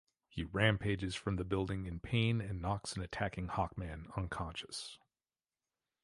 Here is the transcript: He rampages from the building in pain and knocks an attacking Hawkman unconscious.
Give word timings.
He 0.27 0.43
rampages 0.43 1.13
from 1.13 1.35
the 1.35 1.43
building 1.43 1.85
in 1.85 1.99
pain 1.99 2.41
and 2.41 2.59
knocks 2.59 2.95
an 2.95 3.03
attacking 3.03 3.49
Hawkman 3.49 4.11
unconscious. 4.17 4.97